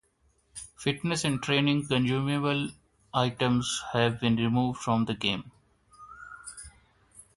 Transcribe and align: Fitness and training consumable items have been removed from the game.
Fitness 0.79 1.23
and 1.23 1.43
training 1.43 1.85
consumable 1.87 2.69
items 3.13 3.83
have 3.93 4.19
been 4.19 4.35
removed 4.35 4.79
from 4.81 5.05
the 5.05 5.13
game. 5.13 5.51